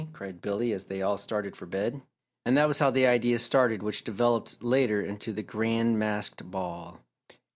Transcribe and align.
cried 0.13 0.41
Billy, 0.41 0.73
as 0.73 0.85
they 0.85 1.03
all 1.03 1.15
started 1.15 1.55
for 1.55 1.67
bed. 1.67 2.01
And 2.43 2.57
that 2.57 2.67
was 2.67 2.79
how 2.79 2.89
the 2.89 3.05
idea 3.05 3.37
started 3.37 3.83
which 3.83 4.03
developed 4.03 4.63
later 4.63 4.99
into 4.99 5.31
the 5.31 5.43
Grand 5.43 5.99
Masked 5.99 6.49
Ball. 6.49 6.99